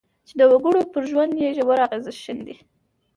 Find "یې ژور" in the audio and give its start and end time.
1.41-1.79